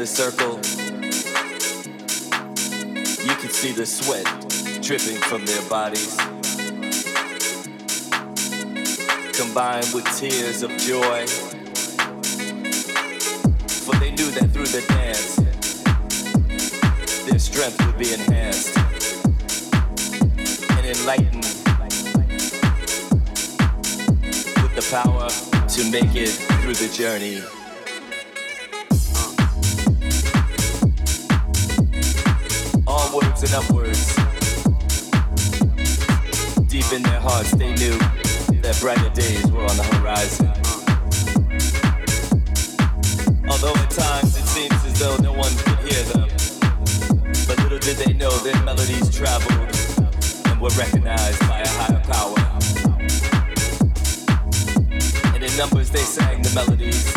the 0.00 0.06
circle, 0.06 0.56
you 3.22 3.34
could 3.36 3.52
see 3.52 3.70
the 3.70 3.84
sweat 3.84 4.24
dripping 4.80 5.20
from 5.28 5.44
their 5.44 5.60
bodies, 5.68 6.16
combined 9.36 9.92
with 9.92 10.06
tears 10.16 10.62
of 10.62 10.70
joy. 10.78 11.26
For 13.84 13.94
they 13.96 14.12
knew 14.12 14.30
that 14.30 14.48
through 14.54 14.72
the 14.72 14.82
dance, 14.88 15.36
their 17.28 17.38
strength 17.38 17.84
would 17.84 17.98
be 17.98 18.14
enhanced 18.14 18.74
and 20.78 20.86
enlightened 20.86 21.44
with 24.62 24.74
the 24.74 24.88
power 24.90 25.28
to 25.68 25.90
make 25.90 26.16
it 26.16 26.30
through 26.62 26.72
the 26.72 26.88
journey. 26.88 27.59
In 36.92 37.02
their 37.02 37.20
hearts, 37.20 37.52
they 37.52 37.72
knew 37.74 37.96
that 38.62 38.76
brighter 38.80 39.10
days 39.10 39.46
were 39.52 39.62
on 39.62 39.76
the 39.76 39.82
horizon. 39.94 40.48
Although 43.48 43.74
at 43.74 43.90
times 43.90 44.36
it 44.36 44.46
seems 44.46 44.84
as 44.84 44.98
though 44.98 45.16
no 45.18 45.32
one 45.32 45.52
could 45.58 45.78
hear 45.86 46.02
them, 46.10 46.28
but 47.46 47.58
little 47.62 47.78
did 47.78 47.96
they 47.98 48.12
know 48.14 48.30
their 48.38 48.60
melodies 48.64 49.14
traveled 49.14 49.70
and 50.46 50.60
were 50.60 50.70
recognized 50.70 51.40
by 51.40 51.60
a 51.60 51.68
higher 51.68 52.00
power. 52.10 52.38
And 55.34 55.44
in 55.44 55.56
numbers 55.56 55.90
they 55.90 56.02
sang 56.02 56.42
the 56.42 56.52
melodies, 56.54 57.14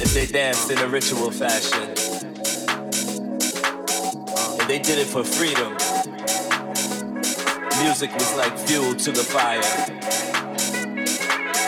and 0.00 0.10
they 0.10 0.26
danced 0.26 0.70
in 0.70 0.78
a 0.78 0.88
ritual 0.88 1.30
fashion. 1.30 1.94
And 4.60 4.68
they 4.68 4.80
did 4.80 4.98
it 4.98 5.06
for 5.06 5.24
freedom. 5.24 5.76
Music 7.84 8.14
was 8.14 8.34
like 8.34 8.56
fuel 8.60 8.94
to 8.94 9.12
the 9.12 9.22
fire. 9.22 9.60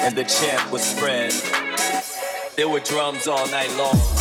And 0.00 0.16
the 0.16 0.24
chant 0.24 0.72
was 0.72 0.82
spread. 0.82 1.30
There 2.56 2.70
were 2.70 2.80
drums 2.80 3.28
all 3.28 3.46
night 3.48 3.70
long. 3.76 4.15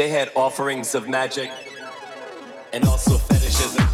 They 0.00 0.08
had 0.08 0.32
offerings 0.34 0.94
of 0.94 1.10
magic 1.10 1.50
and 2.72 2.86
also 2.86 3.18
fetishism. 3.18 3.84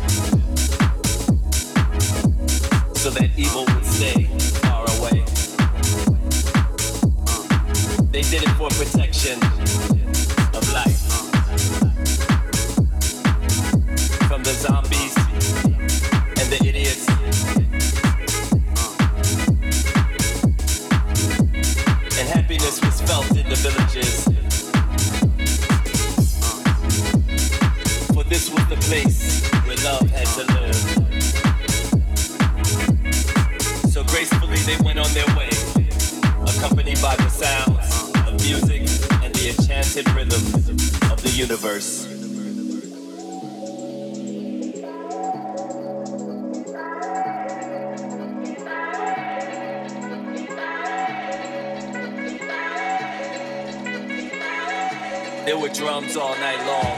So 2.95 3.11
that 3.11 3.31
evil 3.37 3.65
would 3.65 3.85
stay 3.85 4.27
far 4.63 4.85
away. 4.99 5.25
They 8.13 8.23
did 8.23 8.45
it 8.45 8.51
for 8.51 8.69
protection 8.69 9.43
of 10.55 10.73
life. 10.73 11.03
From 14.29 14.45
the 14.45 14.55
zombies 14.55 15.17
and 16.39 16.49
the 16.53 16.61
idiots. 16.69 17.09
And 22.17 22.29
happiness 22.29 22.81
was 22.81 23.01
felt 23.01 23.29
in 23.37 23.49
the 23.49 23.57
villages. 23.57 24.36
The 28.69 28.77
place 28.77 29.49
where 29.64 29.77
love 29.85 30.11
had 30.11 30.27
to 30.27 30.43
live. 30.55 30.75
So 33.93 34.03
gracefully 34.05 34.59
they 34.59 34.77
went 34.83 34.99
on 34.99 35.09
their 35.14 35.27
way, 35.37 35.51
accompanied 36.43 37.01
by 37.01 37.14
the 37.14 37.29
sounds 37.29 38.11
of 38.27 38.35
music 38.43 38.83
and 39.23 39.33
the 39.35 39.51
enchanted 39.57 40.11
rhythms 40.14 40.69
of 41.12 41.23
the 41.23 41.31
universe. 41.31 42.07
There 55.47 55.57
were 55.57 55.69
drums 55.69 56.17
all 56.17 56.35
night 56.39 56.67
long. 56.67 56.95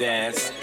Everybody 0.00 0.55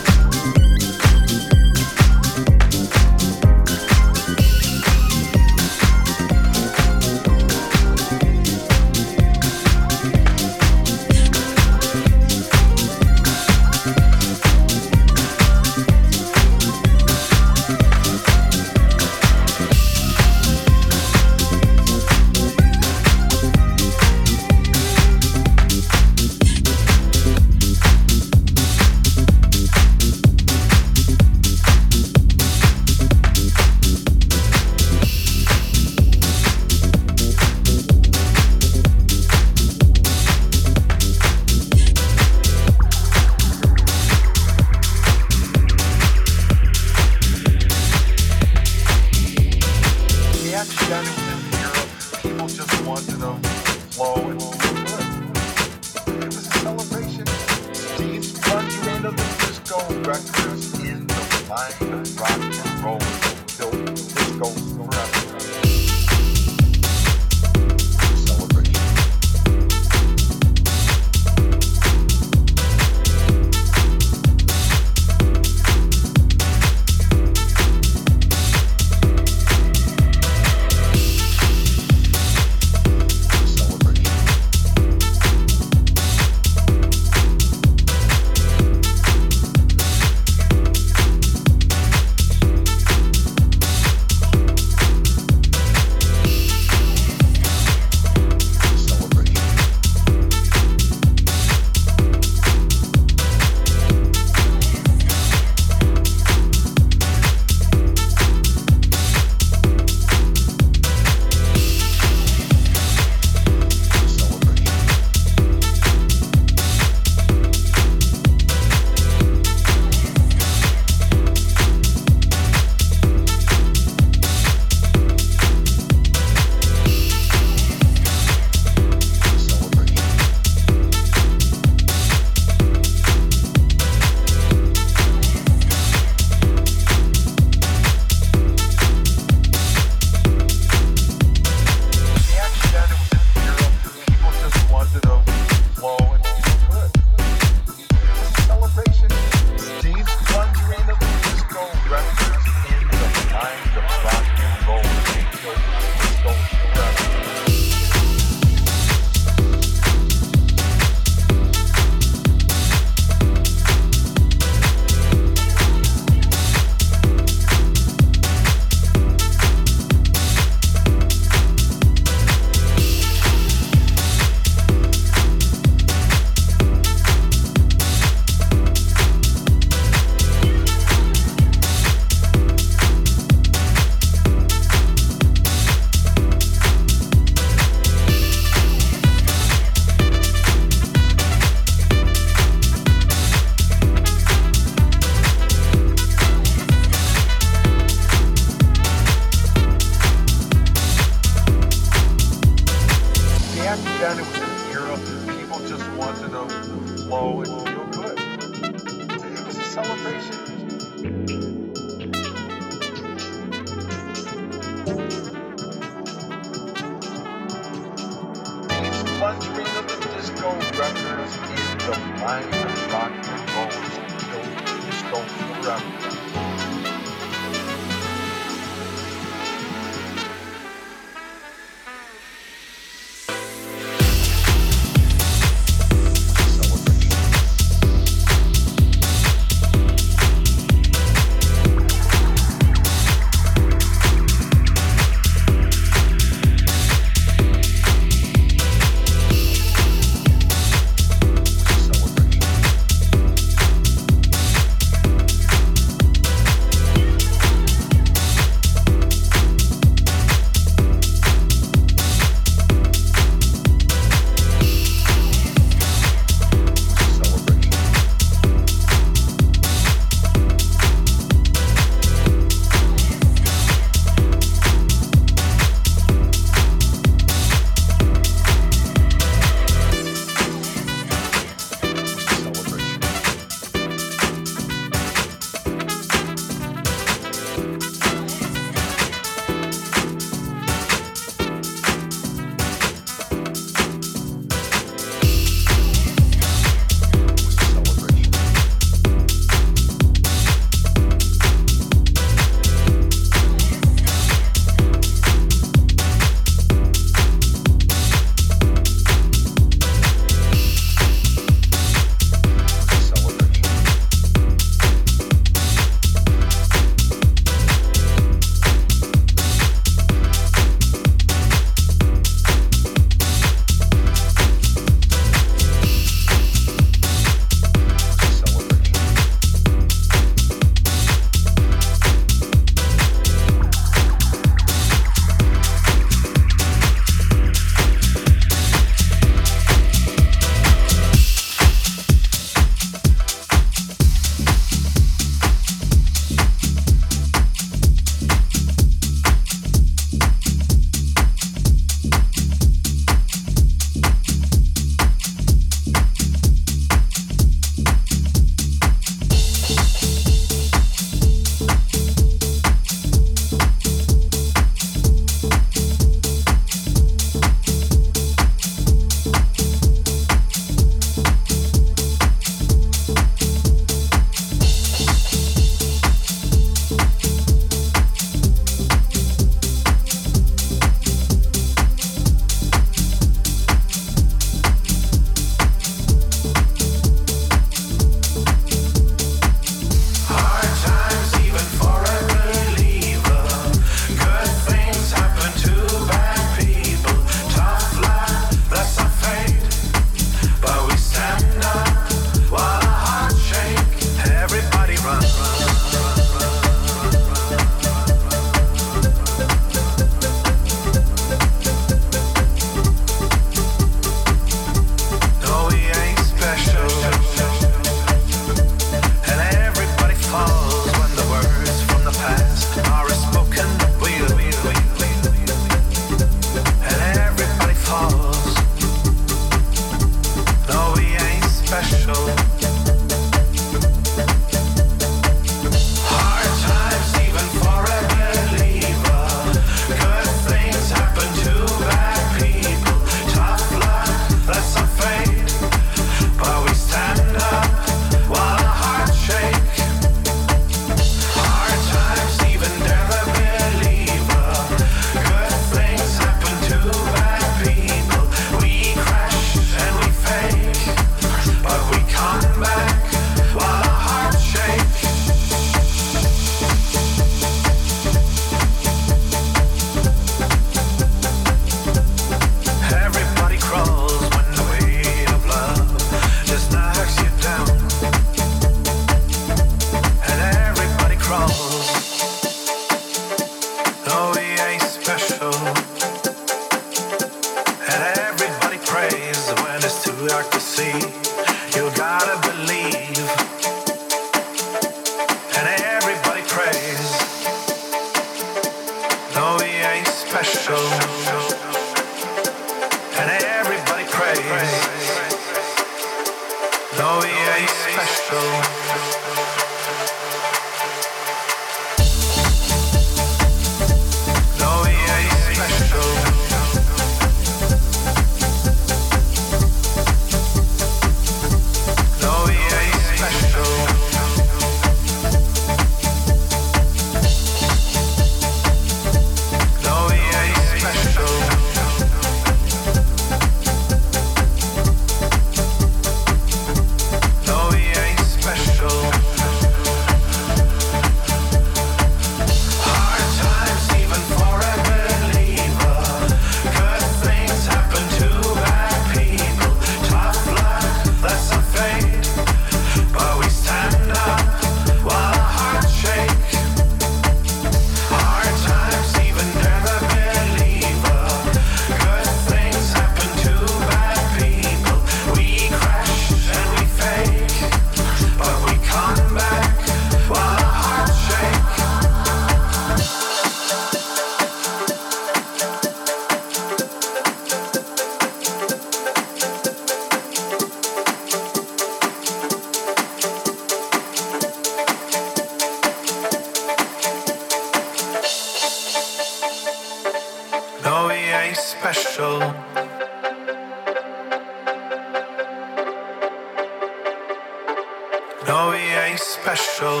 No, 598.46 598.70
we 598.70 598.78
ain't 598.78 599.20
special. 599.20 600.00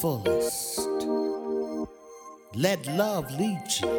Fullest. 0.00 0.80
Let 2.54 2.86
love 2.86 3.30
lead 3.38 3.62
you. 3.80 3.95